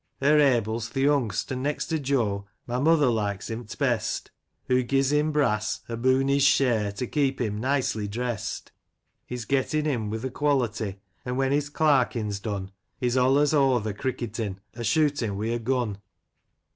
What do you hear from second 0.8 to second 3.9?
th' yung'st; an'— ^next to Joe— My mother likes him t'